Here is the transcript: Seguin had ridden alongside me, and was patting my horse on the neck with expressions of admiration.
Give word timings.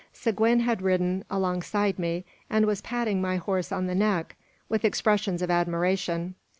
Seguin 0.13 0.61
had 0.61 0.81
ridden 0.81 1.23
alongside 1.29 1.99
me, 1.99 2.25
and 2.49 2.65
was 2.65 2.81
patting 2.81 3.21
my 3.21 3.35
horse 3.35 3.71
on 3.71 3.85
the 3.85 3.93
neck 3.93 4.35
with 4.67 4.83
expressions 4.83 5.43
of 5.43 5.51
admiration. 5.51 6.33